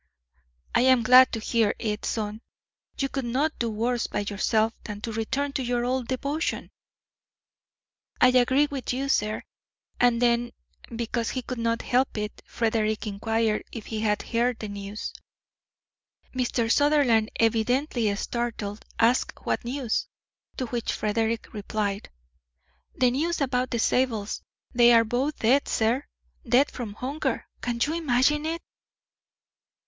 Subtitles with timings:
[0.73, 2.41] "I am glad to hear it, my son.
[2.97, 6.71] You could not do worse by yourself than to return to your old devotion."
[8.19, 9.43] "I agree with you, sir."
[9.99, 10.53] And then,
[10.95, 15.13] because he could not help it, Frederick inquired if he had heard the news.
[16.35, 16.71] Mr.
[16.71, 20.07] Sutherland, evidently startled, asked what news;
[20.57, 22.09] to which Frederick replied:
[22.95, 24.41] "The news about the Zabels.
[24.73, 26.05] They are both dead, sir,
[26.43, 27.45] dead from hunger.
[27.61, 28.63] Can you imagine it!"